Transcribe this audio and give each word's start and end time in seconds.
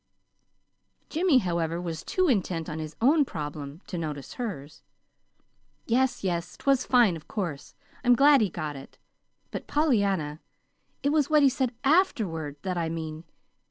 Jimmy, 1.09 1.37
however, 1.37 1.79
was 1.79 2.01
too 2.03 2.27
intent 2.27 2.67
on 2.67 2.79
his 2.79 2.95
own 3.01 3.23
problem 3.23 3.81
to 3.85 3.99
notice 3.99 4.33
hers. 4.33 4.81
"Yes, 5.85 6.23
yes, 6.23 6.57
'twas 6.57 6.85
fine, 6.87 7.15
of 7.15 7.27
course. 7.27 7.75
I'm 8.03 8.15
glad 8.15 8.41
he 8.41 8.49
got 8.49 8.75
it. 8.75 8.97
But 9.51 9.67
Pollyanna, 9.67 10.39
it 11.03 11.09
was 11.11 11.29
what 11.29 11.43
he 11.43 11.49
said 11.49 11.75
AFTERWARD 11.83 12.55
that 12.63 12.79
I 12.79 12.89
mean. 12.89 13.25